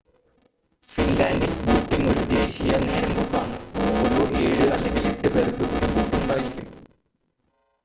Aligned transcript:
ഫിൻലൻഡിൽ 0.83 1.51
ബോട്ടിംങ് 1.65 2.09
ഒരു 2.09 2.23
ദേശീയ 2.29 2.77
നേരമ്പോക്ക് 2.85 3.37
ആണ് 3.37 3.57
ഓരോ 3.99 4.23
ഏഴ് 4.39 4.67
അല്ലെങ്കിൽ 4.71 5.07
എട്ട് 5.07 5.27
പേർക്കും 5.27 5.69
ഒരു 5.73 5.89
ബോട്ട് 5.93 6.15
ഉണ്ടായിരിക്കും 6.15 6.67